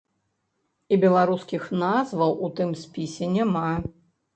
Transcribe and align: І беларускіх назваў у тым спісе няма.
І 0.93 0.99
беларускіх 1.03 1.69
назваў 1.85 2.37
у 2.49 2.53
тым 2.59 2.77
спісе 2.87 3.35
няма. 3.41 3.67